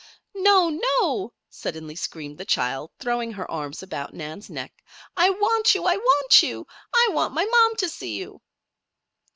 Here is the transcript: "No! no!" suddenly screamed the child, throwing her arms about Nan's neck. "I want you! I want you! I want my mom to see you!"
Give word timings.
"No! 0.33 0.69
no!" 0.71 1.31
suddenly 1.47 1.95
screamed 1.95 2.39
the 2.39 2.43
child, 2.43 2.89
throwing 2.97 3.33
her 3.33 3.51
arms 3.51 3.83
about 3.83 4.15
Nan's 4.15 4.49
neck. 4.49 4.73
"I 5.15 5.29
want 5.29 5.75
you! 5.75 5.83
I 5.85 5.95
want 5.97 6.41
you! 6.41 6.65
I 6.91 7.09
want 7.11 7.35
my 7.35 7.45
mom 7.45 7.75
to 7.75 7.87
see 7.87 8.15
you!" 8.17 8.41